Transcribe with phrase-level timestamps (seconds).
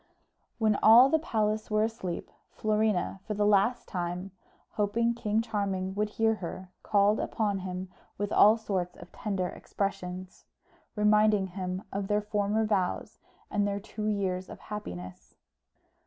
[0.57, 4.31] When all the palace were asleep, Florina for the last time,
[4.71, 10.45] hoping King Charming would hear her, called upon him with all sorts of tender expressions,
[10.95, 13.19] reminding him of their former vows,
[13.51, 15.35] and their two years of happiness.